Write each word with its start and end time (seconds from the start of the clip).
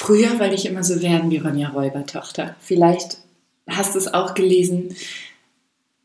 Früher 0.00 0.38
wollte 0.38 0.54
ich 0.54 0.64
immer 0.64 0.84
so 0.84 1.02
werden 1.02 1.28
wie 1.32 1.38
Ronja 1.38 1.70
Räubertochter. 1.70 2.54
Vielleicht 2.60 3.18
hast 3.68 3.96
du 3.96 3.98
es 3.98 4.06
auch 4.06 4.34
gelesen. 4.34 4.94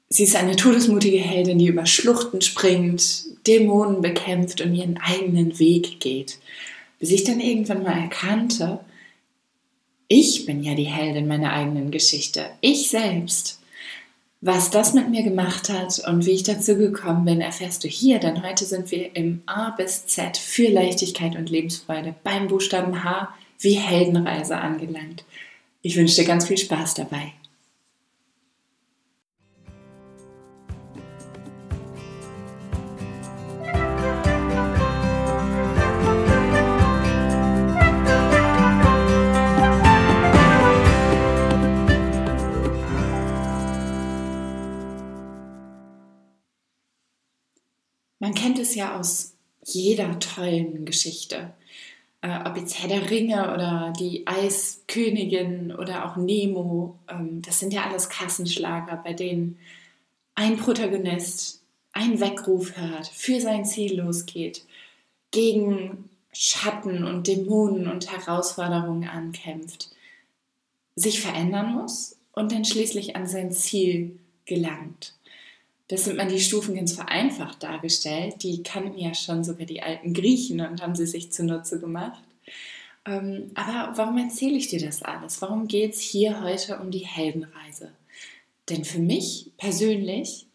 Sie 0.10 0.24
ist 0.24 0.36
eine 0.36 0.56
todesmutige 0.56 1.20
Heldin, 1.20 1.60
die 1.60 1.68
über 1.68 1.86
Schluchten 1.86 2.42
springt, 2.42 3.26
Dämonen 3.46 4.02
bekämpft 4.02 4.62
und 4.62 4.74
ihren 4.74 4.98
eigenen 4.98 5.60
Weg 5.60 6.00
geht. 6.00 6.40
Bis 6.98 7.12
ich 7.12 7.24
dann 7.24 7.40
irgendwann 7.40 7.84
mal 7.84 7.96
erkannte, 7.96 8.80
ich 10.08 10.48
bin 10.48 10.64
ja 10.64 10.74
die 10.74 10.86
Heldin 10.86 11.28
meiner 11.28 11.54
eigenen 11.54 11.92
Geschichte. 11.92 12.48
Ich 12.62 12.90
selbst. 12.90 13.60
Was 14.42 14.72
das 14.72 14.96
mit 14.96 15.12
mir 15.12 15.22
gemacht 15.22 15.70
hat 15.70 16.02
und 16.08 16.26
wie 16.26 16.32
ich 16.32 16.42
dazu 16.42 16.78
gekommen 16.78 17.26
bin, 17.26 17.42
erfährst 17.42 17.84
du 17.84 17.88
hier, 17.88 18.18
denn 18.18 18.42
heute 18.42 18.66
sind 18.66 18.90
wir 18.90 19.16
im 19.16 19.44
A 19.46 19.70
bis 19.70 20.08
Z 20.08 20.36
für 20.36 20.70
Leichtigkeit 20.70 21.36
und 21.36 21.52
Lebensfreude 21.52 22.16
beim 22.24 22.48
Buchstaben 22.48 23.04
H 23.04 23.32
wie 23.64 23.76
Heldenreise 23.76 24.58
angelangt. 24.58 25.24
Ich 25.82 25.96
wünsche 25.96 26.16
dir 26.16 26.28
ganz 26.28 26.48
viel 26.48 26.58
Spaß 26.58 26.96
dabei. 26.96 27.34
Man 48.20 48.34
kennt 48.34 48.58
es 48.58 48.76
ja 48.76 48.98
aus 48.98 49.34
jeder 49.66 50.18
tollen 50.20 50.86
Geschichte. 50.86 51.54
Äh, 52.24 52.40
ob 52.48 52.56
jetzt 52.56 52.80
Herr 52.80 52.88
der 52.88 53.12
Ringe 53.12 53.54
oder 53.54 53.94
die 54.00 54.26
Eiskönigin 54.26 55.76
oder 55.76 56.06
auch 56.06 56.16
Nemo, 56.16 56.98
ähm, 57.10 57.42
das 57.42 57.60
sind 57.60 57.74
ja 57.74 57.84
alles 57.84 58.08
Kassenschlager, 58.08 58.96
bei 59.04 59.12
denen 59.12 59.60
ein 60.34 60.56
Protagonist 60.56 61.62
einen 61.92 62.22
Weckruf 62.22 62.78
hört, 62.78 63.08
für 63.08 63.42
sein 63.42 63.66
Ziel 63.66 64.00
losgeht, 64.00 64.64
gegen 65.32 66.10
Schatten 66.32 67.04
und 67.04 67.28
Dämonen 67.28 67.88
und 67.90 68.10
Herausforderungen 68.10 69.08
ankämpft, 69.08 69.90
sich 70.96 71.20
verändern 71.20 71.74
muss 71.74 72.16
und 72.32 72.54
dann 72.54 72.64
schließlich 72.64 73.18
an 73.18 73.28
sein 73.28 73.52
Ziel 73.52 74.18
gelangt. 74.46 75.14
Das 75.88 76.06
sind 76.06 76.18
mal 76.18 76.28
die 76.28 76.40
Stufen 76.40 76.76
ganz 76.76 76.94
vereinfacht 76.94 77.62
dargestellt. 77.62 78.42
Die 78.44 78.64
kannten 78.64 78.98
ja 78.98 79.14
schon 79.14 79.44
sogar 79.44 79.66
die 79.66 79.82
alten 79.82 80.14
Griechen 80.14 80.62
und 80.62 80.82
haben 80.82 80.96
sie 80.96 81.06
sich 81.06 81.32
zunutze 81.32 81.80
gemacht. 81.80 82.24
Ähm, 83.06 83.52
aber 83.54 83.98
warum 83.98 84.18
erzähle 84.18 84.56
ich 84.56 84.70
dir 84.70 84.80
das 84.80 85.04
alles? 85.04 85.42
Warum 85.42 85.68
geht 85.68 85.94
es 85.94 86.00
hier 86.00 86.42
heute 86.42 86.80
um 86.80 86.90
die 86.90 87.06
Heldenreise? 87.06 87.92
Denn 88.70 88.86
für 88.86 89.00
mich 89.00 89.52
persönlich 89.58 90.48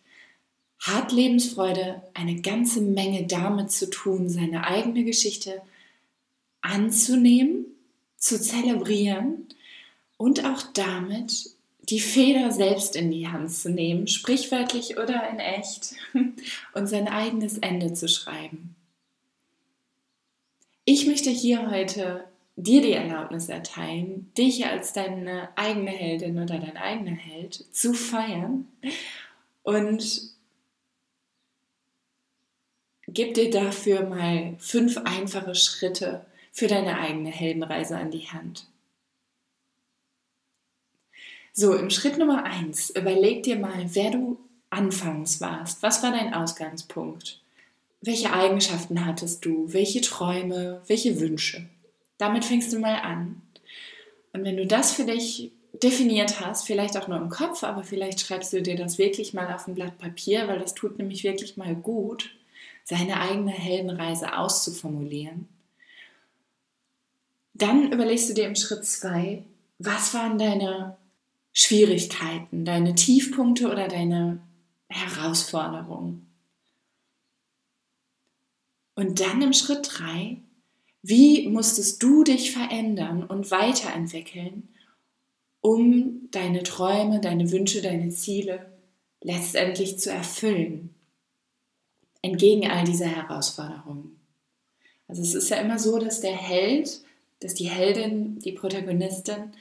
hat 0.78 1.12
Lebensfreude 1.12 2.02
eine 2.14 2.40
ganze 2.40 2.80
Menge 2.80 3.26
damit 3.26 3.70
zu 3.70 3.90
tun, 3.90 4.30
seine 4.30 4.66
eigene 4.66 5.04
Geschichte 5.04 5.60
anzunehmen, 6.62 7.66
zu 8.16 8.40
zelebrieren 8.40 9.46
und 10.16 10.44
auch 10.44 10.62
damit 10.72 11.50
die 11.88 12.00
Feder 12.00 12.50
selbst 12.50 12.96
in 12.96 13.10
die 13.10 13.28
Hand 13.28 13.50
zu 13.50 13.70
nehmen, 13.70 14.06
sprichwörtlich 14.06 14.98
oder 14.98 15.28
in 15.30 15.38
echt, 15.38 15.94
und 16.74 16.86
sein 16.86 17.08
eigenes 17.08 17.58
Ende 17.58 17.92
zu 17.94 18.08
schreiben. 18.08 18.74
Ich 20.84 21.06
möchte 21.06 21.30
hier 21.30 21.70
heute 21.70 22.24
dir 22.56 22.82
die 22.82 22.92
Erlaubnis 22.92 23.48
erteilen, 23.48 24.32
dich 24.36 24.66
als 24.66 24.92
deine 24.92 25.50
eigene 25.56 25.90
Heldin 25.90 26.42
oder 26.42 26.58
dein 26.58 26.76
eigener 26.76 27.16
Held 27.16 27.66
zu 27.72 27.94
feiern 27.94 28.66
und 29.62 30.22
gib 33.06 33.34
dir 33.34 33.50
dafür 33.50 34.06
mal 34.06 34.56
fünf 34.58 34.98
einfache 34.98 35.54
Schritte 35.54 36.26
für 36.52 36.66
deine 36.66 36.98
eigene 36.98 37.30
Heldenreise 37.30 37.96
an 37.96 38.10
die 38.10 38.26
Hand. 38.28 38.66
So, 41.60 41.74
im 41.74 41.90
Schritt 41.90 42.18
Nummer 42.18 42.44
eins, 42.44 42.90
überleg 42.90 43.42
dir 43.42 43.56
mal, 43.56 43.84
wer 43.88 44.12
du 44.12 44.38
anfangs 44.70 45.40
warst. 45.40 45.82
Was 45.82 46.04
war 46.04 46.12
dein 46.12 46.32
Ausgangspunkt? 46.32 47.40
Welche 48.00 48.32
Eigenschaften 48.32 49.04
hattest 49.04 49.44
du? 49.44 49.72
Welche 49.72 50.00
Träume? 50.00 50.80
Welche 50.86 51.18
Wünsche? 51.18 51.68
Damit 52.16 52.44
fängst 52.44 52.72
du 52.72 52.78
mal 52.78 53.00
an. 53.00 53.42
Und 54.32 54.44
wenn 54.44 54.56
du 54.56 54.68
das 54.68 54.92
für 54.92 55.02
dich 55.02 55.50
definiert 55.72 56.38
hast, 56.38 56.64
vielleicht 56.64 56.96
auch 56.96 57.08
nur 57.08 57.18
im 57.18 57.28
Kopf, 57.28 57.64
aber 57.64 57.82
vielleicht 57.82 58.20
schreibst 58.20 58.52
du 58.52 58.62
dir 58.62 58.76
das 58.76 58.98
wirklich 58.98 59.34
mal 59.34 59.52
auf 59.52 59.66
ein 59.66 59.74
Blatt 59.74 59.98
Papier, 59.98 60.46
weil 60.46 60.60
das 60.60 60.74
tut 60.74 60.96
nämlich 60.96 61.24
wirklich 61.24 61.56
mal 61.56 61.74
gut, 61.74 62.30
seine 62.84 63.18
eigene 63.18 63.50
Heldenreise 63.50 64.38
auszuformulieren. 64.38 65.48
Dann 67.54 67.90
überlegst 67.90 68.30
du 68.30 68.34
dir 68.34 68.46
im 68.46 68.54
Schritt 68.54 68.84
zwei, 68.84 69.42
was 69.80 70.14
waren 70.14 70.38
deine 70.38 70.96
Schwierigkeiten, 71.52 72.64
deine 72.64 72.94
Tiefpunkte 72.94 73.70
oder 73.70 73.88
deine 73.88 74.40
Herausforderungen. 74.88 76.26
Und 78.94 79.20
dann 79.20 79.42
im 79.42 79.52
Schritt 79.52 79.88
drei, 79.92 80.38
wie 81.02 81.48
musstest 81.48 82.02
du 82.02 82.24
dich 82.24 82.52
verändern 82.52 83.22
und 83.22 83.50
weiterentwickeln, 83.50 84.68
um 85.60 86.28
deine 86.30 86.62
Träume, 86.62 87.20
deine 87.20 87.50
Wünsche, 87.50 87.82
deine 87.82 88.10
Ziele 88.10 88.78
letztendlich 89.20 89.98
zu 89.98 90.10
erfüllen, 90.10 90.94
entgegen 92.22 92.68
all 92.70 92.84
dieser 92.84 93.06
Herausforderungen. 93.06 94.20
Also 95.06 95.22
es 95.22 95.34
ist 95.34 95.48
ja 95.48 95.56
immer 95.58 95.78
so, 95.78 95.98
dass 95.98 96.20
der 96.20 96.36
Held, 96.36 97.02
dass 97.40 97.54
die 97.54 97.68
Heldin, 97.68 98.38
die 98.40 98.52
Protagonistin 98.52 99.52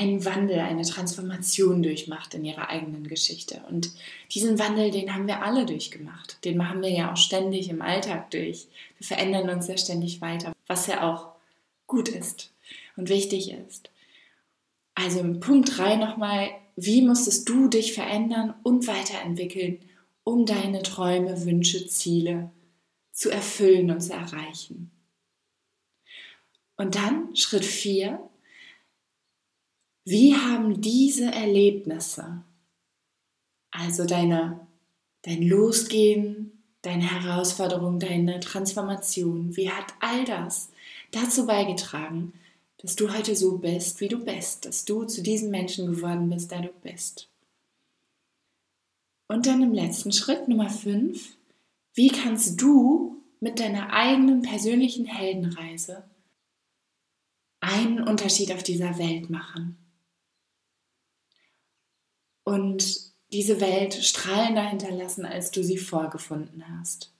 einen 0.00 0.24
Wandel, 0.24 0.60
eine 0.60 0.82
Transformation 0.82 1.82
durchmacht 1.82 2.32
in 2.34 2.44
ihrer 2.44 2.70
eigenen 2.70 3.06
Geschichte. 3.06 3.62
Und 3.68 3.90
diesen 4.32 4.58
Wandel, 4.58 4.90
den 4.90 5.14
haben 5.14 5.26
wir 5.26 5.42
alle 5.42 5.66
durchgemacht. 5.66 6.42
Den 6.44 6.56
machen 6.56 6.80
wir 6.80 6.90
ja 6.90 7.12
auch 7.12 7.18
ständig 7.18 7.68
im 7.68 7.82
Alltag 7.82 8.30
durch. 8.30 8.66
Wir 8.98 9.06
verändern 9.06 9.50
uns 9.50 9.68
ja 9.68 9.76
ständig 9.76 10.20
weiter, 10.22 10.52
was 10.66 10.86
ja 10.86 11.02
auch 11.02 11.32
gut 11.86 12.08
ist 12.08 12.50
und 12.96 13.10
wichtig 13.10 13.52
ist. 13.52 13.90
Also 14.94 15.20
im 15.20 15.40
Punkt 15.40 15.76
3 15.76 15.96
nochmal, 15.96 16.48
wie 16.76 17.02
musstest 17.02 17.48
du 17.48 17.68
dich 17.68 17.92
verändern 17.92 18.54
und 18.62 18.86
weiterentwickeln, 18.86 19.80
um 20.24 20.46
deine 20.46 20.82
Träume, 20.82 21.44
Wünsche, 21.44 21.86
Ziele 21.86 22.50
zu 23.12 23.30
erfüllen 23.30 23.90
und 23.90 24.00
zu 24.00 24.14
erreichen? 24.14 24.90
Und 26.76 26.94
dann 26.94 27.36
Schritt 27.36 27.66
4, 27.66 28.18
wie 30.10 30.34
haben 30.34 30.80
diese 30.80 31.26
Erlebnisse, 31.26 32.42
also 33.70 34.04
deine, 34.04 34.66
dein 35.22 35.40
Losgehen, 35.42 36.64
deine 36.82 37.08
Herausforderung, 37.08 38.00
deine 38.00 38.40
Transformation, 38.40 39.56
wie 39.56 39.70
hat 39.70 39.94
all 40.00 40.24
das 40.24 40.70
dazu 41.12 41.46
beigetragen, 41.46 42.32
dass 42.78 42.96
du 42.96 43.14
heute 43.16 43.36
so 43.36 43.58
bist, 43.58 44.00
wie 44.00 44.08
du 44.08 44.24
bist, 44.24 44.64
dass 44.64 44.84
du 44.84 45.04
zu 45.04 45.22
diesem 45.22 45.50
Menschen 45.50 45.86
geworden 45.86 46.28
bist, 46.28 46.50
der 46.50 46.62
du 46.62 46.70
bist? 46.82 47.28
Und 49.28 49.46
dann 49.46 49.62
im 49.62 49.72
letzten 49.72 50.10
Schritt, 50.10 50.48
Nummer 50.48 50.70
5, 50.70 51.36
wie 51.94 52.08
kannst 52.08 52.60
du 52.60 53.22
mit 53.38 53.60
deiner 53.60 53.92
eigenen 53.92 54.42
persönlichen 54.42 55.06
Heldenreise 55.06 56.02
einen 57.60 58.02
Unterschied 58.02 58.50
auf 58.50 58.64
dieser 58.64 58.98
Welt 58.98 59.30
machen? 59.30 59.79
Und 62.50 63.12
diese 63.32 63.60
Welt 63.60 63.94
strahlender 63.94 64.68
hinterlassen, 64.68 65.24
als 65.24 65.52
du 65.52 65.62
sie 65.62 65.78
vorgefunden 65.78 66.64
hast. 66.68 67.12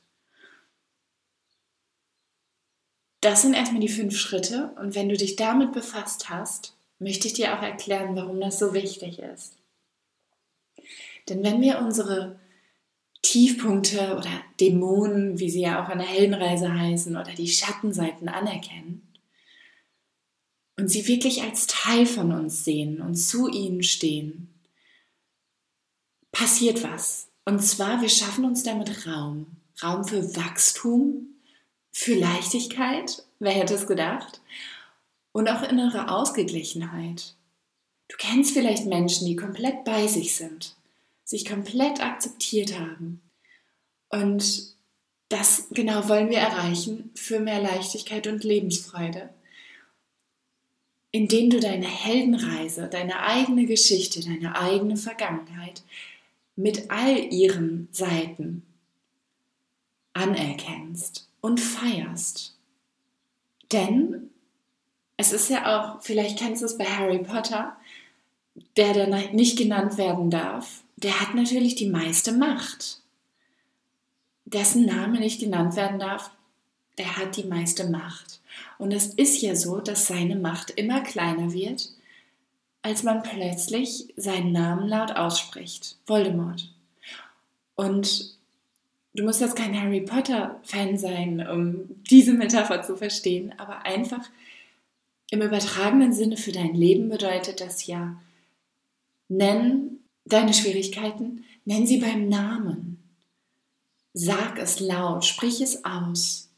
Das 3.20 3.42
sind 3.42 3.54
erstmal 3.54 3.80
die 3.80 3.88
fünf 3.88 4.18
Schritte 4.18 4.72
und 4.80 4.96
wenn 4.96 5.08
du 5.08 5.16
dich 5.16 5.36
damit 5.36 5.72
befasst 5.72 6.30
hast, 6.30 6.74
möchte 6.98 7.28
ich 7.28 7.34
dir 7.34 7.56
auch 7.56 7.62
erklären, 7.62 8.16
warum 8.16 8.40
das 8.40 8.58
so 8.58 8.74
wichtig 8.74 9.20
ist. 9.20 9.56
Denn 11.28 11.44
wenn 11.44 11.60
wir 11.60 11.78
unsere 11.78 12.40
Tiefpunkte 13.22 14.16
oder 14.16 14.42
Dämonen, 14.58 15.38
wie 15.38 15.50
sie 15.50 15.60
ja 15.60 15.84
auch 15.84 15.90
an 15.90 15.98
der 15.98 16.08
Heldenreise 16.08 16.74
heißen, 16.74 17.16
oder 17.16 17.34
die 17.34 17.46
Schattenseiten 17.46 18.28
anerkennen 18.28 19.06
und 20.76 20.88
sie 20.88 21.06
wirklich 21.06 21.42
als 21.42 21.68
Teil 21.68 22.06
von 22.06 22.32
uns 22.32 22.64
sehen 22.64 23.00
und 23.00 23.14
zu 23.14 23.48
ihnen 23.48 23.84
stehen, 23.84 24.49
passiert 26.40 26.82
was. 26.82 27.28
Und 27.44 27.60
zwar, 27.60 28.00
wir 28.00 28.08
schaffen 28.08 28.44
uns 28.44 28.62
damit 28.62 29.06
Raum. 29.06 29.46
Raum 29.82 30.04
für 30.04 30.36
Wachstum, 30.36 31.28
für 31.92 32.14
Leichtigkeit, 32.14 33.24
wer 33.38 33.52
hätte 33.52 33.74
es 33.74 33.86
gedacht? 33.86 34.40
und 35.32 35.48
auch 35.48 35.62
innere 35.62 36.10
Ausgeglichenheit. 36.10 37.34
Du 38.08 38.16
kennst 38.18 38.52
vielleicht 38.52 38.86
Menschen, 38.86 39.26
die 39.26 39.36
komplett 39.36 39.84
bei 39.84 40.06
sich 40.06 40.34
sind, 40.34 40.74
sich 41.24 41.44
komplett 41.44 42.02
akzeptiert 42.02 42.78
haben. 42.78 43.20
Und 44.08 44.74
das 45.28 45.68
genau 45.70 46.08
wollen 46.08 46.30
wir 46.30 46.38
erreichen 46.38 47.10
für 47.14 47.38
mehr 47.38 47.60
Leichtigkeit 47.60 48.26
und 48.26 48.42
Lebensfreude. 48.42 49.30
Indem 51.12 51.50
du 51.50 51.60
deine 51.60 51.86
Heldenreise, 51.86 52.88
deine 52.88 53.20
eigene 53.22 53.66
Geschichte, 53.66 54.20
deine 54.20 54.56
eigene 54.56 54.96
Vergangenheit 54.96 55.82
mit 56.56 56.90
all 56.90 57.16
ihren 57.32 57.88
Seiten 57.92 58.62
anerkennst 60.12 61.28
und 61.40 61.60
feierst. 61.60 62.56
Denn 63.72 64.30
es 65.16 65.32
ist 65.32 65.50
ja 65.50 65.78
auch, 65.78 66.02
vielleicht 66.02 66.38
kennst 66.38 66.62
du 66.62 66.66
es 66.66 66.78
bei 66.78 66.84
Harry 66.84 67.18
Potter, 67.18 67.76
der 68.76 68.94
dann 68.94 69.34
nicht 69.34 69.58
genannt 69.58 69.96
werden 69.96 70.30
darf, 70.30 70.82
der 70.96 71.20
hat 71.20 71.34
natürlich 71.34 71.76
die 71.76 71.88
meiste 71.88 72.32
Macht. 72.32 73.00
Dessen 74.44 74.84
Name 74.84 75.20
nicht 75.20 75.40
genannt 75.40 75.76
werden 75.76 75.98
darf, 75.98 76.30
der 76.98 77.16
hat 77.16 77.36
die 77.36 77.44
meiste 77.44 77.88
Macht. 77.88 78.40
Und 78.78 78.92
es 78.92 79.14
ist 79.14 79.40
ja 79.40 79.54
so, 79.54 79.80
dass 79.80 80.06
seine 80.06 80.36
Macht 80.36 80.70
immer 80.70 81.00
kleiner 81.02 81.52
wird, 81.52 81.90
als 82.82 83.02
man 83.02 83.22
plötzlich 83.22 84.12
seinen 84.16 84.52
Namen 84.52 84.88
laut 84.88 85.12
ausspricht. 85.16 85.96
Voldemort. 86.06 86.72
Und 87.74 88.36
du 89.14 89.24
musst 89.24 89.40
jetzt 89.40 89.56
kein 89.56 89.78
Harry 89.80 90.00
Potter-Fan 90.00 90.98
sein, 90.98 91.46
um 91.46 92.02
diese 92.10 92.32
Metapher 92.32 92.82
zu 92.82 92.96
verstehen, 92.96 93.54
aber 93.58 93.84
einfach 93.84 94.28
im 95.30 95.42
übertragenen 95.42 96.12
Sinne 96.12 96.36
für 96.36 96.52
dein 96.52 96.74
Leben 96.74 97.08
bedeutet 97.08 97.60
das 97.60 97.86
ja, 97.86 98.20
nenn 99.28 100.00
deine 100.24 100.52
Schwierigkeiten, 100.52 101.44
nenn 101.64 101.86
sie 101.86 101.98
beim 101.98 102.28
Namen. 102.28 102.98
Sag 104.12 104.58
es 104.58 104.80
laut, 104.80 105.24
sprich 105.24 105.60
es 105.60 105.84
aus. 105.84 106.49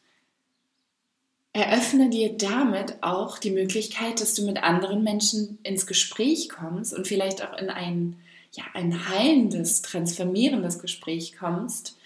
Eröffne 1.54 2.08
dir 2.08 2.32
damit 2.36 3.02
auch 3.02 3.38
die 3.38 3.50
Möglichkeit, 3.50 4.20
dass 4.20 4.34
du 4.34 4.46
mit 4.46 4.62
anderen 4.62 5.04
Menschen 5.04 5.58
ins 5.62 5.86
Gespräch 5.86 6.48
kommst 6.48 6.94
und 6.94 7.06
vielleicht 7.06 7.44
auch 7.44 7.56
in 7.58 7.68
ein, 7.68 8.16
ja, 8.52 8.64
ein 8.72 9.08
heilendes, 9.08 9.82
transformierendes 9.82 10.78
Gespräch 10.78 11.36
kommst, 11.38 11.98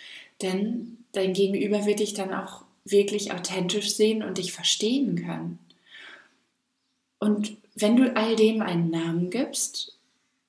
denn 0.43 0.98
dein 1.12 1.32
Gegenüber 1.32 1.87
wird 1.87 2.00
dich 2.00 2.14
dann 2.14 2.34
auch 2.34 2.62
wirklich 2.84 3.32
authentisch 3.32 3.94
sehen 3.94 4.22
und 4.22 4.38
dich 4.38 4.52
verstehen 4.52 5.25
können. 5.25 5.58
Und 7.19 7.56
wenn 7.75 7.96
du 7.96 8.16
all 8.16 8.37
dem 8.37 8.62
einen 8.62 8.90
Namen 8.90 9.31
gibst, 9.31 9.96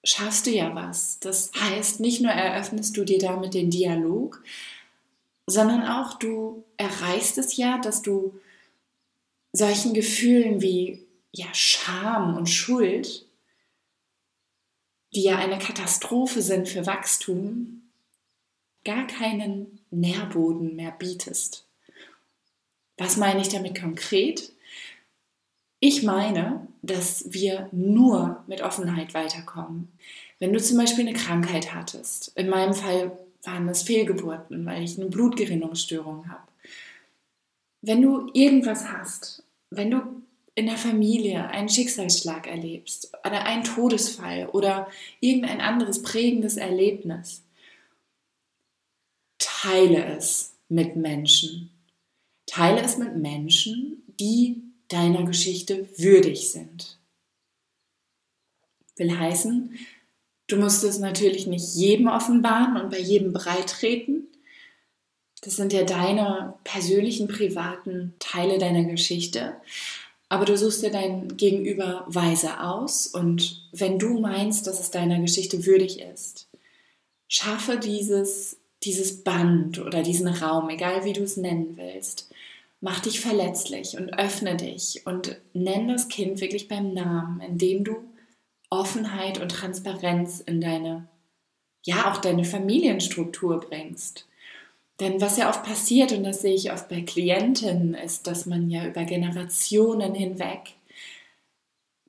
schaffst 0.04 0.48
du 0.48 0.52
ja 0.52 0.74
was. 0.74 1.20
Das 1.20 1.52
heißt, 1.60 2.00
nicht 2.00 2.22
nur 2.22 2.32
eröffnest 2.32 2.96
du 2.98 3.04
dir 3.04 3.20
damit 3.20 3.54
den 3.54 3.70
Dialog, 3.70 4.44
sondern 5.46 5.86
auch 5.86 6.16
du 6.16 6.64
erreichst 6.78 7.38
es 7.38 7.58
ja, 7.58 7.78
dass 7.78 8.02
du 8.02 8.40
solchen 9.57 9.94
Gefühlen 9.94 10.62
wie 10.62 11.06
ja, 11.31 11.48
Scham 11.54 12.36
und 12.38 12.48
Schuld, 12.48 13.25
die 15.13 15.24
ja 15.24 15.38
eine 15.38 15.59
Katastrophe 15.59 16.42
sind 16.42 16.68
für 16.68 16.86
Wachstum, 16.86 17.89
gar 18.83 19.07
keinen 19.07 19.80
Nährboden 19.92 20.75
mehr 20.75 20.92
bietest. 20.92 21.65
Was 22.98 23.18
meine 23.18 23.42
ich 23.42 23.50
damit 23.50 23.80
konkret? 23.80 24.51
Ich 25.80 26.04
meine, 26.04 26.68
dass 26.81 27.31
wir 27.31 27.69
nur 27.71 28.44
mit 28.48 28.62
Offenheit 28.62 29.13
weiterkommen. 29.13 29.92
Wenn 30.39 30.54
du 30.54 30.59
zum 30.59 30.77
Beispiel 30.77 31.07
eine 31.07 31.18
Krankheit 31.18 31.74
hattest, 31.74 32.31
in 32.36 32.50
meinem 32.50 32.74
Fall 32.74 33.18
waren 33.44 33.69
es 33.69 33.83
Fehlgeburten, 33.83 34.65
weil 34.65 34.83
ich 34.83 34.98
eine 34.98 35.09
Blutgerinnungsstörung 35.09 36.30
habe. 36.30 36.48
Wenn 37.81 38.01
du 38.01 38.30
irgendwas 38.33 38.92
hast, 38.92 39.44
wenn 39.69 39.92
du 39.92 40.02
in 40.56 40.66
der 40.66 40.78
Familie 40.78 41.50
einen 41.50 41.69
Schicksalsschlag 41.69 42.48
erlebst 42.48 43.12
oder 43.25 43.46
einen 43.46 43.64
Todesfall 43.64 44.48
oder 44.48 44.88
irgendein 45.19 45.62
anderes 45.62 46.02
prägendes 46.02 46.58
Erlebnis, 46.58 47.44
teile 49.38 50.04
es 50.06 50.54
mit 50.69 50.96
Menschen. 50.96 51.69
Teile 52.48 52.81
es 52.81 52.98
mit 52.98 53.16
Menschen, 53.18 54.04
die 54.19 54.64
deiner 54.88 55.24
Geschichte 55.24 55.88
würdig 55.98 56.50
sind. 56.50 56.98
Will 58.96 59.18
heißen, 59.18 59.78
du 60.48 60.56
musst 60.56 60.84
es 60.84 60.98
natürlich 60.98 61.46
nicht 61.46 61.75
jedem 61.75 62.08
offenbaren 62.08 62.81
und 62.81 62.90
bei 62.90 63.00
jedem 63.00 63.34
breitreten. 63.34 64.27
Das 65.42 65.56
sind 65.56 65.74
ja 65.74 65.84
deine 65.84 66.56
persönlichen, 66.63 67.28
privaten 67.28 68.13
Teile 68.19 68.57
deiner 68.57 68.84
Geschichte. 68.84 69.56
Aber 70.30 70.45
du 70.45 70.57
suchst 70.57 70.84
dir 70.84 70.92
dein 70.92 71.38
Gegenüber 71.38 72.04
weise 72.07 72.60
aus 72.62 73.07
und 73.07 73.62
wenn 73.72 73.98
du 73.98 74.19
meinst, 74.19 74.68
dass 74.68 74.80
es 74.80 74.92
deiner 74.92 75.19
Geschichte 75.19 75.66
würdig 75.66 76.01
ist, 76.01 76.50
schaffe 77.30 77.78
dieses, 77.78 78.57
dieses 78.84 79.24
Band 79.24 79.80
oder 79.80 80.04
diesen 80.04 80.28
Raum, 80.28 80.69
egal 80.69 81.06
wie 81.06 81.13
du 81.13 81.24
es 81.24 81.38
nennen 81.38 81.78
willst, 81.78 82.28
Mach 82.80 83.00
dich 83.00 83.19
verletzlich 83.19 83.98
und 83.98 84.19
öffne 84.19 84.56
dich 84.56 85.01
und 85.06 85.42
nenn 85.54 85.88
das 85.88 86.10
Kind 86.10 86.42
wirklich 86.42 86.68
beim 86.68 86.94
Namen, 86.94 87.42
indem 87.42 87.83
du 87.83 87.95
Offenheit 88.69 89.42
und 89.42 89.50
Transparenz 89.50 90.42
in 90.42 90.62
deine, 90.62 91.07
ja, 91.83 92.12
auch 92.12 92.18
deine 92.18 92.44
Familienstruktur 92.44 93.62
bringst. 93.62 94.28
Denn 95.00 95.22
was 95.22 95.38
ja 95.38 95.50
oft 95.50 95.64
passiert, 95.64 96.12
und 96.12 96.24
das 96.24 96.42
sehe 96.42 96.56
ich 96.56 96.72
oft 96.72 96.90
bei 96.90 97.02
Klientinnen, 97.02 97.94
ist, 97.94 98.26
dass 98.26 98.46
man 98.46 98.70
ja 98.70 98.86
über 98.88 99.04
Generationen 99.04 100.16
hinweg 100.16 100.74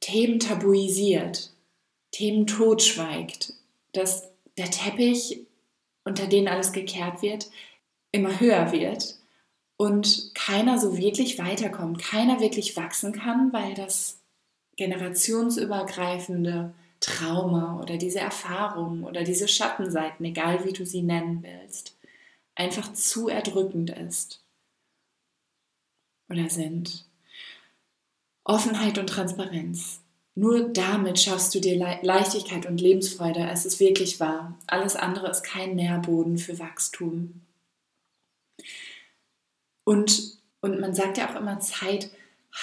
Themen 0.00 0.40
tabuisiert, 0.40 1.50
Themen 2.12 2.46
totschweigt, 2.46 3.52
dass 3.92 4.30
der 4.56 4.70
Teppich, 4.70 5.40
unter 6.04 6.26
den 6.26 6.48
alles 6.48 6.72
gekehrt 6.72 7.20
wird, 7.20 7.50
immer 8.12 8.40
höher 8.40 8.72
wird 8.72 9.16
und 9.76 10.30
keiner 10.34 10.78
so 10.78 10.96
wirklich 10.96 11.38
weiterkommt, 11.38 11.98
keiner 11.98 12.40
wirklich 12.40 12.74
wachsen 12.76 13.12
kann, 13.12 13.52
weil 13.52 13.74
das 13.74 14.22
generationsübergreifende 14.76 16.72
Trauma 17.00 17.78
oder 17.82 17.98
diese 17.98 18.20
Erfahrungen 18.20 19.04
oder 19.04 19.24
diese 19.24 19.46
Schattenseiten, 19.46 20.24
egal 20.24 20.64
wie 20.64 20.72
du 20.72 20.86
sie 20.86 21.02
nennen 21.02 21.42
willst, 21.42 21.97
einfach 22.58 22.92
zu 22.92 23.28
erdrückend 23.28 23.90
ist 23.90 24.44
oder 26.28 26.50
sind. 26.50 27.06
Offenheit 28.44 28.98
und 28.98 29.08
Transparenz. 29.08 30.00
Nur 30.34 30.68
damit 30.68 31.18
schaffst 31.18 31.54
du 31.54 31.60
dir 31.60 31.76
Leichtigkeit 32.02 32.66
und 32.66 32.80
Lebensfreude. 32.80 33.40
Es 33.50 33.64
ist 33.64 33.80
wirklich 33.80 34.20
wahr. 34.20 34.58
Alles 34.66 34.96
andere 34.96 35.30
ist 35.30 35.42
kein 35.42 35.74
Nährboden 35.74 36.38
für 36.38 36.58
Wachstum. 36.58 37.42
Und, 39.84 40.38
und 40.60 40.80
man 40.80 40.94
sagt 40.94 41.18
ja 41.18 41.30
auch 41.30 41.36
immer, 41.36 41.60
Zeit 41.60 42.10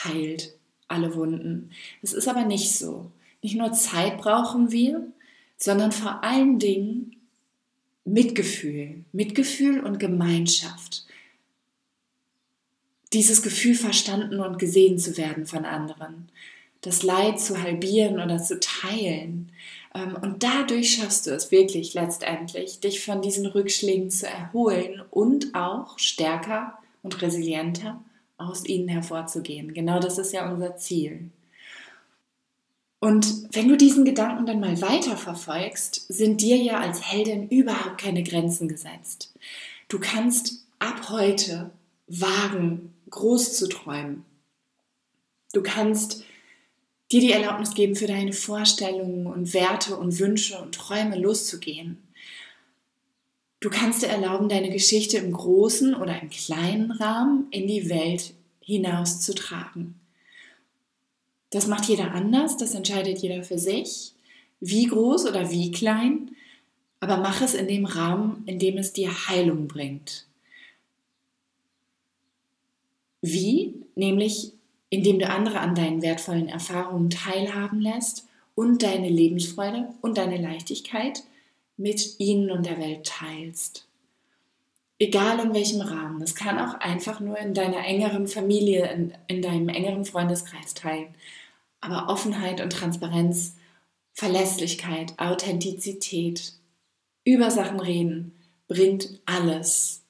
heilt 0.03 0.57
alle 0.87 1.15
Wunden. 1.15 1.71
Das 2.01 2.13
ist 2.13 2.27
aber 2.27 2.45
nicht 2.45 2.77
so. 2.77 3.11
Nicht 3.41 3.55
nur 3.55 3.73
Zeit 3.73 4.17
brauchen 4.17 4.71
wir, 4.71 5.07
sondern 5.57 5.91
vor 5.91 6.23
allen 6.23 6.59
Dingen 6.59 7.24
Mitgefühl. 8.05 9.03
Mitgefühl 9.11 9.79
und 9.81 9.99
Gemeinschaft. 9.99 11.05
Dieses 13.13 13.41
Gefühl 13.41 13.75
verstanden 13.75 14.39
und 14.39 14.59
gesehen 14.59 14.99
zu 14.99 15.17
werden 15.17 15.45
von 15.45 15.65
anderen. 15.65 16.29
Das 16.81 17.01
Leid 17.01 17.39
zu 17.39 17.61
halbieren 17.61 18.19
oder 18.19 18.37
zu 18.37 18.59
teilen. 18.59 19.51
Ähm, 19.95 20.15
und 20.21 20.43
dadurch 20.43 20.95
schaffst 20.95 21.25
du 21.25 21.31
es 21.31 21.51
wirklich 21.51 21.93
letztendlich, 21.95 22.79
dich 22.79 23.03
von 23.03 23.21
diesen 23.21 23.47
Rückschlägen 23.47 24.11
zu 24.11 24.27
erholen 24.27 25.01
und 25.09 25.55
auch 25.55 25.97
stärker 25.97 26.77
und 27.01 27.21
resilienter 27.21 28.03
aus 28.37 28.65
ihnen 28.65 28.87
hervorzugehen. 28.87 29.73
Genau 29.73 29.99
das 29.99 30.17
ist 30.17 30.33
ja 30.33 30.51
unser 30.51 30.77
Ziel. 30.77 31.31
Und 33.05 33.53
wenn 33.53 33.67
du 33.67 33.77
diesen 33.77 34.03
Gedanken 34.03 34.47
dann 34.47 34.59
mal 34.59 34.81
weiter 34.81 35.15
verfolgst, 35.15 36.11
sind 36.11 36.41
dir 36.41 36.57
ja 36.57 36.79
als 36.79 37.03
Heldin 37.03 37.47
überhaupt 37.49 37.99
keine 37.99 38.23
Grenzen 38.23 38.67
gesetzt. 38.67 39.31
Du 39.89 39.99
kannst 39.99 40.65
ab 40.79 41.09
heute 41.09 41.69
wagen, 42.07 42.95
groß 43.11 43.57
zu 43.57 43.69
träumen. 43.69 44.25
Du 45.53 45.61
kannst 45.61 46.23
dir 47.11 47.19
die 47.21 47.31
Erlaubnis 47.31 47.75
geben, 47.75 47.95
für 47.95 48.07
deine 48.07 48.33
Vorstellungen 48.33 49.27
und 49.27 49.53
Werte 49.53 49.97
und 49.97 50.17
Wünsche 50.17 50.57
und 50.57 50.73
Träume 50.73 51.19
loszugehen. 51.19 52.01
Du 53.59 53.69
kannst 53.69 54.01
dir 54.01 54.07
erlauben, 54.07 54.49
deine 54.49 54.71
Geschichte 54.71 55.17
im 55.17 55.31
großen 55.31 55.93
oder 55.93 56.19
im 56.19 56.31
kleinen 56.31 56.89
Rahmen 56.89 57.49
in 57.51 57.67
die 57.67 57.87
Welt 57.87 58.33
hinaus 58.61 59.21
zu 59.21 59.35
tragen. 59.35 59.99
Das 61.55 61.67
macht 61.67 61.85
jeder 61.85 62.11
anders, 62.11 62.57
das 62.57 62.73
entscheidet 62.73 63.19
jeder 63.19 63.41
für 63.41 63.57
sich, 63.57 64.11
wie 64.59 64.87
groß 64.87 65.25
oder 65.25 65.51
wie 65.51 65.71
klein, 65.71 66.31
aber 66.99 67.15
mach 67.15 67.41
es 67.41 67.53
in 67.53 67.69
dem 67.69 67.85
Rahmen, 67.85 68.43
in 68.45 68.59
dem 68.59 68.77
es 68.77 68.91
dir 68.91 69.09
Heilung 69.29 69.69
bringt. 69.69 70.27
Wie? 73.21 73.73
Nämlich 73.95 74.51
indem 74.89 75.17
du 75.17 75.29
andere 75.29 75.61
an 75.61 75.75
deinen 75.75 76.01
wertvollen 76.01 76.49
Erfahrungen 76.49 77.09
teilhaben 77.09 77.79
lässt 77.79 78.27
und 78.53 78.83
deine 78.83 79.07
Lebensfreude 79.07 79.93
und 80.01 80.17
deine 80.17 80.41
Leichtigkeit 80.41 81.23
mit 81.77 82.19
ihnen 82.19 82.51
und 82.51 82.65
der 82.65 82.79
Welt 82.79 83.05
teilst. 83.05 83.87
Egal 84.99 85.39
in 85.39 85.53
welchem 85.53 85.79
Rahmen. 85.79 86.21
Es 86.21 86.35
kann 86.35 86.59
auch 86.59 86.73
einfach 86.81 87.21
nur 87.21 87.37
in 87.37 87.53
deiner 87.53 87.85
engeren 87.85 88.27
Familie, 88.27 88.91
in, 88.91 89.13
in 89.27 89.41
deinem 89.41 89.69
engeren 89.69 90.03
Freundeskreis 90.03 90.73
teilen. 90.73 91.15
Aber 91.85 92.09
Offenheit 92.11 92.61
und 92.61 92.71
Transparenz, 92.71 93.55
Verlässlichkeit, 94.13 95.13
Authentizität, 95.17 96.53
über 97.23 97.51
Sachen 97.51 97.79
reden, 97.79 98.33
bringt 98.67 99.19
alles. 99.25 100.01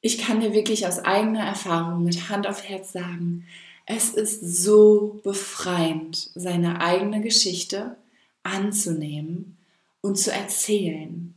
Ich 0.00 0.16
kann 0.18 0.40
dir 0.40 0.54
wirklich 0.54 0.86
aus 0.86 0.98
eigener 0.98 1.44
Erfahrung 1.44 2.04
mit 2.04 2.30
Hand 2.30 2.46
auf 2.46 2.66
Herz 2.66 2.92
sagen, 2.92 3.46
es 3.84 4.10
ist 4.10 4.40
so 4.40 5.20
befreiend, 5.22 6.30
seine 6.34 6.80
eigene 6.80 7.20
Geschichte 7.20 7.96
anzunehmen 8.42 9.58
und 10.00 10.16
zu 10.16 10.32
erzählen. 10.32 11.34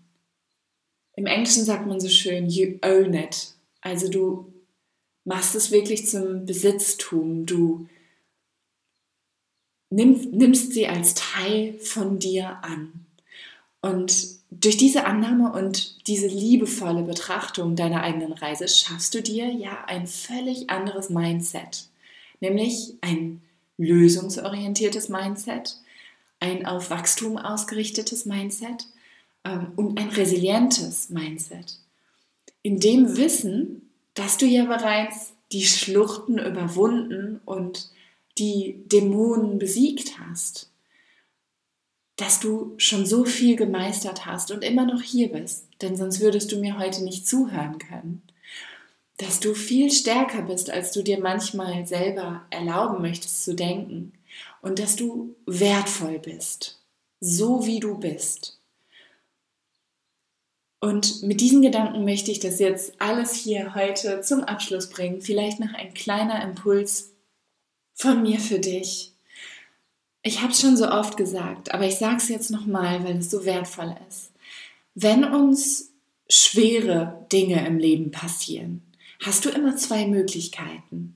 Im 1.16 1.26
Englischen 1.26 1.66
sagt 1.66 1.88
man 1.88 2.00
so 2.00 2.08
schön, 2.08 2.50
you 2.50 2.78
own 2.84 3.14
it. 3.14 3.54
Also 3.82 4.10
du 4.10 4.54
machst 5.26 5.56
es 5.56 5.72
wirklich 5.72 6.08
zum 6.08 6.46
Besitztum. 6.46 7.46
Du 7.46 7.88
nimm, 9.96 10.30
nimmst 10.32 10.74
sie 10.74 10.88
als 10.88 11.16
Teil 11.16 11.74
von 11.80 12.20
dir 12.20 12.58
an. 12.64 13.06
Und 13.82 14.36
durch 14.52 14.78
diese 14.78 15.06
Annahme 15.06 15.54
und 15.54 16.08
diese 16.08 16.28
liebevolle 16.28 17.04
Betrachtung 17.04 17.76
deiner 17.76 18.02
eigenen 18.04 18.34
Reise 18.34 18.68
schaffst 18.68 19.14
du 19.14 19.22
dir 19.22 19.48
ja 19.52 19.86
ein 19.88 20.08
völlig 20.08 20.70
anderes 20.70 21.10
Mindset, 21.10 21.88
nämlich 22.42 22.96
ein 23.02 23.42
lösungsorientiertes 23.78 25.10
Mindset, 25.10 25.78
ein 26.40 26.66
auf 26.66 26.90
Wachstum 26.90 27.38
ausgerichtetes 27.38 28.26
Mindset 28.26 28.88
ähm, 29.44 29.72
und 29.76 30.00
ein 30.00 30.10
resilientes 30.10 31.10
Mindset. 31.10 31.80
In 32.64 32.80
dem 32.80 33.16
Wissen, 33.18 33.90
dass 34.14 34.38
du 34.38 34.46
ja 34.46 34.66
bereits 34.66 35.34
die 35.52 35.66
Schluchten 35.66 36.40
überwunden 36.40 37.40
und 37.46 37.92
die 38.38 38.84
Dämonen 38.88 39.60
besiegt 39.60 40.20
hast, 40.20 40.72
dass 42.18 42.40
du 42.40 42.74
schon 42.78 43.06
so 43.06 43.26
viel 43.26 43.56
gemeistert 43.56 44.26
hast 44.26 44.52
und 44.52 44.64
immer 44.64 44.86
noch 44.86 45.02
hier 45.02 45.32
bist, 45.32 45.68
denn 45.82 45.98
sonst 45.98 46.20
würdest 46.22 46.52
du 46.52 46.60
mir 46.60 46.80
heute 46.80 47.04
nicht 47.04 47.28
zuhören 47.28 47.78
können, 47.78 48.22
dass 49.18 49.40
du 49.40 49.54
viel 49.54 49.92
stärker 49.92 50.44
bist, 50.44 50.70
als 50.70 50.92
du 50.92 51.02
dir 51.02 51.20
manchmal 51.20 51.86
selber 51.86 52.46
erlauben 52.50 53.02
möchtest 53.02 53.44
zu 53.44 53.54
denken 53.54 54.14
und 54.62 54.80
dass 54.80 54.96
du 54.96 55.36
wertvoll 55.46 56.20
bist, 56.20 56.82
so 57.20 57.66
wie 57.66 57.80
du 57.80 57.98
bist. 57.98 58.60
Und 60.82 61.24
mit 61.24 61.42
diesen 61.42 61.62
Gedanken 61.62 62.04
möchte 62.04 62.32
ich 62.32 62.40
das 62.40 62.60
jetzt 62.60 63.02
alles 63.02 63.34
hier 63.34 63.74
heute 63.74 64.22
zum 64.22 64.44
Abschluss 64.44 64.90
bringen. 64.90 65.22
Vielleicht 65.22 65.60
noch 65.60 65.74
ein 65.74 65.94
kleiner 65.94 66.44
Impuls 66.44 67.15
von 67.96 68.22
mir 68.22 68.40
für 68.40 68.60
dich. 68.60 69.14
Ich 70.22 70.42
habe 70.42 70.52
es 70.52 70.60
schon 70.60 70.78
so 70.78 70.90
oft 70.90 71.18
gesagt, 71.18 71.74
aber 71.74 71.88
ich 71.88 71.96
sage 71.96 72.18
es 72.18 72.30
jetzt 72.30 72.52
nochmal, 72.52 73.04
weil 73.04 73.18
es 73.18 73.32
so 73.32 73.46
wertvoll 73.46 73.96
ist. 74.08 74.32
Wenn 74.94 75.24
uns 75.24 75.92
schwere 76.30 77.26
Dinge 77.32 77.66
im 77.66 77.78
Leben 77.78 78.12
passieren, 78.12 78.82
hast 79.22 79.46
du 79.46 79.50
immer 79.50 79.76
zwei 79.78 80.08
Möglichkeiten. 80.08 81.16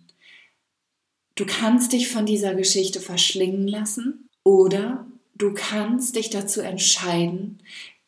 Du 1.36 1.46
kannst 1.46 1.94
dich 1.94 2.10
von 2.10 2.26
dieser 2.26 2.56
Geschichte 2.56 3.00
verschlingen 3.00 3.68
lassen 3.68 4.30
oder 4.44 5.06
du 5.36 5.54
kannst 5.54 6.16
dich 6.16 6.30
dazu 6.30 6.62
entscheiden, 6.62 7.60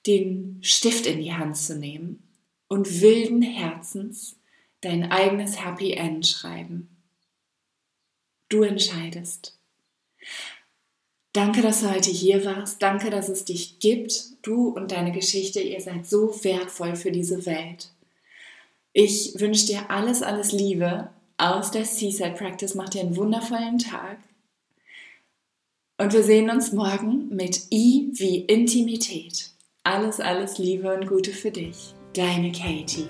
den 0.06 0.60
Stift 0.62 1.06
in 1.06 1.22
die 1.22 1.34
Hand 1.34 1.58
zu 1.58 1.78
nehmen 1.78 2.22
und 2.68 3.02
wilden 3.02 3.42
Herzens 3.42 4.36
dein 4.82 5.12
eigenes 5.12 5.64
Happy 5.64 5.92
End 5.94 6.28
schreiben. 6.28 6.90
Du 8.52 8.64
entscheidest. 8.64 9.58
Danke, 11.32 11.62
dass 11.62 11.80
du 11.80 11.90
heute 11.90 12.12
hier 12.12 12.44
warst. 12.44 12.82
Danke, 12.82 13.10
dass 13.10 13.30
es 13.30 13.46
dich 13.46 13.80
gibt. 13.80 14.26
Du 14.42 14.68
und 14.68 14.92
deine 14.92 15.14
Geschichte, 15.14 15.62
ihr 15.62 15.80
seid 15.80 16.06
so 16.06 16.44
wertvoll 16.44 16.98
für 16.98 17.14
diese 17.14 17.46
Welt. 17.46 17.92
Ich 18.92 19.40
wünsche 19.40 19.68
dir 19.68 19.90
alles, 19.90 20.22
alles 20.22 20.52
Liebe 20.52 21.10
aus 21.38 21.72
der 21.72 21.86
Seaside 21.86 22.36
Practice. 22.38 22.76
Mach 22.76 22.90
dir 22.90 23.02
einen 23.02 23.16
wundervollen 23.16 23.80
Tag. 23.80 24.18
Und 25.98 26.12
wir 26.12 26.24
sehen 26.24 26.50
uns 26.50 26.74
morgen 26.74 27.34
mit 27.34 27.72
I 27.72 28.10
wie 28.12 28.42
Intimität. 28.42 29.52
Alles, 29.84 30.20
alles 30.20 30.58
Liebe 30.58 30.94
und 30.94 31.08
Gute 31.08 31.32
für 31.32 31.52
dich. 31.52 31.94
Deine 32.14 32.52
Katie. 32.52 33.08